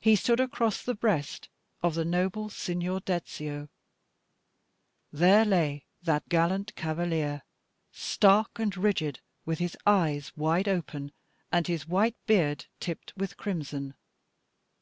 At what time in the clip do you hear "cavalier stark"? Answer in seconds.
6.74-8.58